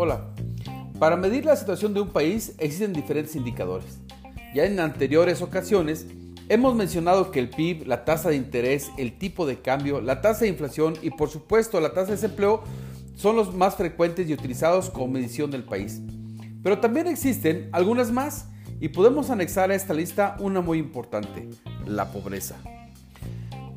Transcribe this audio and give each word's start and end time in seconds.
Hola. 0.00 0.28
Para 1.00 1.16
medir 1.16 1.44
la 1.44 1.56
situación 1.56 1.92
de 1.92 2.00
un 2.00 2.10
país 2.10 2.54
existen 2.58 2.92
diferentes 2.92 3.34
indicadores. 3.34 3.98
Ya 4.54 4.64
en 4.64 4.78
anteriores 4.78 5.42
ocasiones 5.42 6.06
hemos 6.48 6.76
mencionado 6.76 7.32
que 7.32 7.40
el 7.40 7.50
PIB, 7.50 7.84
la 7.84 8.04
tasa 8.04 8.28
de 8.28 8.36
interés, 8.36 8.92
el 8.96 9.18
tipo 9.18 9.44
de 9.44 9.60
cambio, 9.60 10.00
la 10.00 10.20
tasa 10.20 10.42
de 10.42 10.50
inflación 10.50 10.94
y 11.02 11.10
por 11.10 11.30
supuesto 11.30 11.80
la 11.80 11.94
tasa 11.94 12.06
de 12.06 12.12
desempleo 12.12 12.62
son 13.16 13.34
los 13.34 13.52
más 13.56 13.74
frecuentes 13.74 14.28
y 14.28 14.34
utilizados 14.34 14.88
como 14.88 15.08
medición 15.08 15.50
del 15.50 15.64
país. 15.64 16.00
Pero 16.62 16.78
también 16.78 17.08
existen 17.08 17.68
algunas 17.72 18.12
más 18.12 18.50
y 18.78 18.90
podemos 18.90 19.30
anexar 19.30 19.72
a 19.72 19.74
esta 19.74 19.94
lista 19.94 20.36
una 20.38 20.60
muy 20.60 20.78
importante, 20.78 21.48
la 21.86 22.12
pobreza. 22.12 22.54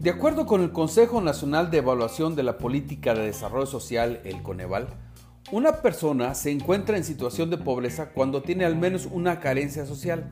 De 0.00 0.10
acuerdo 0.10 0.44
con 0.44 0.60
el 0.60 0.70
Consejo 0.70 1.22
Nacional 1.22 1.70
de 1.70 1.78
Evaluación 1.78 2.36
de 2.36 2.42
la 2.42 2.58
Política 2.58 3.14
de 3.14 3.22
Desarrollo 3.22 3.64
Social, 3.64 4.20
el 4.24 4.42
Coneval, 4.42 4.88
una 5.52 5.82
persona 5.82 6.34
se 6.34 6.50
encuentra 6.50 6.96
en 6.96 7.04
situación 7.04 7.50
de 7.50 7.58
pobreza 7.58 8.10
cuando 8.10 8.42
tiene 8.42 8.64
al 8.64 8.76
menos 8.76 9.06
una 9.10 9.40
carencia 9.40 9.86
social. 9.86 10.30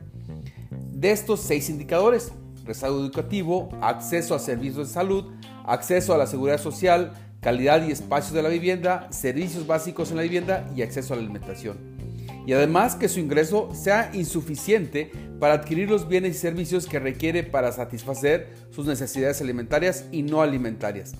De 0.91 1.11
estos 1.11 1.41
seis 1.41 1.69
indicadores, 1.69 2.31
rezagado 2.65 3.01
educativo, 3.01 3.69
acceso 3.81 4.35
a 4.35 4.39
servicios 4.39 4.87
de 4.87 4.93
salud, 4.93 5.25
acceso 5.65 6.13
a 6.13 6.17
la 6.17 6.27
seguridad 6.27 6.59
social, 6.59 7.13
calidad 7.41 7.87
y 7.87 7.91
espacios 7.91 8.33
de 8.33 8.43
la 8.43 8.49
vivienda, 8.49 9.07
servicios 9.11 9.67
básicos 9.67 10.11
en 10.11 10.17
la 10.17 10.23
vivienda 10.23 10.69
y 10.75 10.81
acceso 10.81 11.13
a 11.13 11.17
la 11.17 11.23
alimentación 11.23 11.99
y 12.49 12.53
además 12.53 12.95
que 12.95 13.09
su 13.09 13.19
ingreso 13.19 13.69
sea 13.75 14.09
insuficiente 14.11 15.11
para 15.39 15.53
adquirir 15.53 15.87
los 15.87 16.07
bienes 16.07 16.35
y 16.35 16.39
servicios 16.39 16.87
que 16.87 16.97
requiere 16.97 17.43
para 17.43 17.71
satisfacer 17.71 18.47
sus 18.71 18.87
necesidades 18.87 19.39
alimentarias 19.39 20.05
y 20.11 20.23
no 20.23 20.41
alimentarias, 20.41 21.13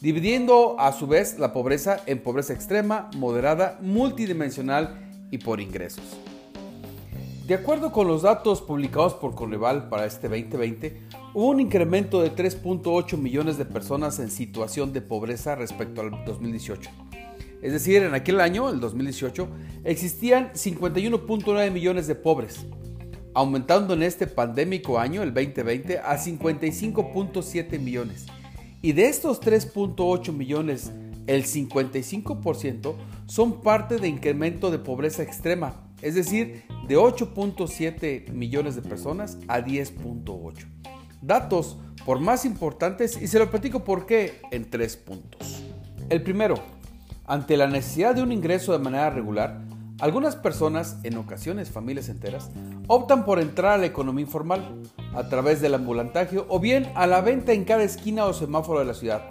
dividiendo 0.00 0.78
a 0.78 0.92
su 0.92 1.06
vez 1.06 1.38
la 1.38 1.52
pobreza 1.52 2.00
en 2.06 2.22
pobreza 2.22 2.52
extrema, 2.52 3.10
moderada, 3.16 3.78
multidimensional 3.80 5.10
y 5.30 5.38
por 5.38 5.60
ingresos. 5.60 6.04
De 7.46 7.54
acuerdo 7.54 7.92
con 7.92 8.08
los 8.08 8.22
datos 8.22 8.60
publicados 8.60 9.14
por 9.14 9.34
Coneval 9.34 9.88
para 9.88 10.06
este 10.06 10.28
2020, 10.28 11.00
hubo 11.34 11.48
un 11.48 11.60
incremento 11.60 12.20
de 12.20 12.34
3.8 12.34 13.16
millones 13.16 13.56
de 13.56 13.64
personas 13.64 14.18
en 14.18 14.30
situación 14.30 14.92
de 14.92 15.00
pobreza 15.00 15.54
respecto 15.54 16.00
al 16.00 16.24
2018 16.24 16.90
es 17.62 17.72
decir, 17.72 18.02
en 18.02 18.14
aquel 18.14 18.40
año, 18.40 18.70
el 18.70 18.80
2018, 18.80 19.48
existían 19.84 20.52
51.9 20.52 21.70
millones 21.70 22.06
de 22.06 22.14
pobres, 22.14 22.66
aumentando 23.34 23.94
en 23.94 24.02
este 24.02 24.26
pandémico 24.26 24.98
año, 24.98 25.22
el 25.22 25.32
2020, 25.32 25.98
a 25.98 26.16
55.7 26.16 27.78
millones. 27.80 28.26
Y 28.82 28.92
de 28.92 29.08
estos 29.08 29.40
3.8 29.40 30.32
millones, 30.32 30.92
el 31.26 31.44
55% 31.44 32.94
son 33.26 33.60
parte 33.60 33.98
de 33.98 34.08
incremento 34.08 34.70
de 34.70 34.78
pobreza 34.78 35.22
extrema, 35.22 35.88
es 36.02 36.14
decir, 36.14 36.64
de 36.86 36.96
8.7 36.96 38.30
millones 38.30 38.76
de 38.76 38.82
personas 38.82 39.38
a 39.48 39.60
10.8. 39.60 40.66
Datos 41.20 41.78
por 42.04 42.20
más 42.20 42.44
importantes 42.44 43.20
y 43.20 43.26
se 43.26 43.38
lo 43.38 43.50
platico 43.50 43.82
por 43.82 44.06
qué 44.06 44.40
en 44.52 44.70
tres 44.70 44.96
puntos. 44.96 45.64
El 46.08 46.22
primero, 46.22 46.54
ante 47.24 47.56
la 47.56 47.66
necesidad 47.66 48.14
de 48.14 48.22
un 48.22 48.30
ingreso 48.30 48.72
de 48.72 48.78
manera 48.78 49.10
regular, 49.10 49.65
algunas 49.98 50.36
personas, 50.36 50.98
en 51.04 51.16
ocasiones 51.16 51.70
familias 51.70 52.10
enteras, 52.10 52.50
optan 52.86 53.24
por 53.24 53.38
entrar 53.38 53.72
a 53.72 53.78
la 53.78 53.86
economía 53.86 54.26
informal 54.26 54.82
a 55.14 55.28
través 55.28 55.62
del 55.62 55.74
ambulantaje 55.74 56.38
o 56.46 56.60
bien 56.60 56.92
a 56.94 57.06
la 57.06 57.22
venta 57.22 57.52
en 57.52 57.64
cada 57.64 57.82
esquina 57.82 58.26
o 58.26 58.34
semáforo 58.34 58.80
de 58.80 58.84
la 58.84 58.92
ciudad, 58.92 59.22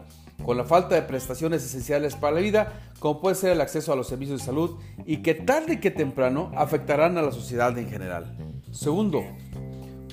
con 0.44 0.58
la 0.58 0.64
falta 0.64 0.96
de 0.96 1.04
prestaciones 1.04 1.64
esenciales 1.64 2.16
para 2.16 2.36
la 2.36 2.42
vida, 2.42 2.74
como 3.00 3.22
puede 3.22 3.36
ser 3.36 3.52
el 3.52 3.62
acceso 3.62 3.94
a 3.94 3.96
los 3.96 4.08
servicios 4.08 4.40
de 4.40 4.46
salud 4.46 4.80
y 5.06 5.18
que 5.18 5.36
tarde 5.36 5.80
que 5.80 5.92
temprano 5.92 6.52
afectarán 6.56 7.18
a 7.20 7.22
la 7.22 7.32
sociedad 7.32 7.78
en 7.78 7.88
general. 7.88 8.36
Segundo, 8.72 9.24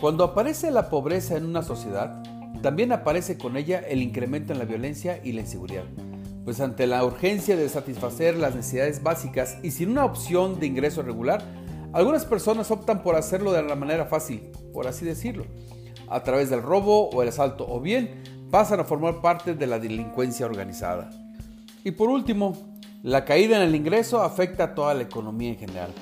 cuando 0.02 0.24
aparece 0.24 0.70
la 0.70 0.90
pobreza 0.90 1.36
en 1.36 1.46
una 1.46 1.62
sociedad, 1.62 2.22
también 2.60 2.92
aparece 2.92 3.38
con 3.38 3.56
ella 3.56 3.80
el 3.80 4.02
incremento 4.02 4.52
en 4.52 4.58
la 4.58 4.66
violencia 4.66 5.18
y 5.24 5.32
la 5.32 5.40
inseguridad 5.40 5.84
pues 6.44 6.60
ante 6.60 6.86
la 6.86 7.04
urgencia 7.04 7.56
de 7.56 7.68
satisfacer 7.68 8.36
las 8.36 8.54
necesidades 8.54 9.02
básicas 9.02 9.58
y 9.62 9.70
sin 9.70 9.90
una 9.90 10.04
opción 10.04 10.58
de 10.58 10.66
ingreso 10.66 11.02
regular, 11.02 11.42
algunas 11.92 12.24
personas 12.24 12.70
optan 12.70 13.02
por 13.02 13.16
hacerlo 13.16 13.52
de 13.52 13.62
la 13.62 13.76
manera 13.76 14.06
fácil, 14.06 14.50
por 14.72 14.86
así 14.86 15.04
decirlo, 15.04 15.44
a 16.08 16.22
través 16.22 16.50
del 16.50 16.62
robo 16.62 17.10
o 17.10 17.22
el 17.22 17.28
asalto, 17.28 17.66
o 17.68 17.80
bien 17.80 18.22
pasan 18.50 18.80
a 18.80 18.84
formar 18.84 19.20
parte 19.20 19.54
de 19.54 19.66
la 19.66 19.78
delincuencia 19.78 20.46
organizada. 20.46 21.10
Y 21.84 21.92
por 21.92 22.08
último, 22.08 22.56
la 23.02 23.24
caída 23.24 23.56
en 23.56 23.62
el 23.62 23.74
ingreso 23.74 24.22
afecta 24.22 24.64
a 24.64 24.74
toda 24.74 24.94
la 24.94 25.02
economía 25.02 25.50
en 25.50 25.58
general. 25.58 25.92